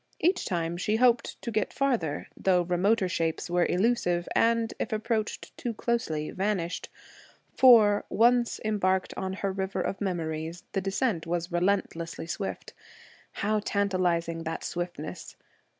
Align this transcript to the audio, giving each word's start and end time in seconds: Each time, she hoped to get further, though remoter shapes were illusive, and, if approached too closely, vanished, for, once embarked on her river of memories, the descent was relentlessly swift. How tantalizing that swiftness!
Each 0.19 0.45
time, 0.45 0.77
she 0.77 0.95
hoped 0.95 1.39
to 1.43 1.51
get 1.51 1.71
further, 1.71 2.27
though 2.35 2.63
remoter 2.63 3.07
shapes 3.07 3.51
were 3.51 3.67
illusive, 3.67 4.27
and, 4.35 4.73
if 4.79 4.91
approached 4.91 5.55
too 5.59 5.75
closely, 5.75 6.31
vanished, 6.31 6.89
for, 7.55 8.05
once 8.09 8.59
embarked 8.65 9.13
on 9.15 9.33
her 9.33 9.51
river 9.51 9.79
of 9.81 10.01
memories, 10.01 10.63
the 10.71 10.81
descent 10.81 11.27
was 11.27 11.51
relentlessly 11.51 12.25
swift. 12.25 12.73
How 13.33 13.59
tantalizing 13.59 14.41
that 14.41 14.63
swiftness! 14.63 15.35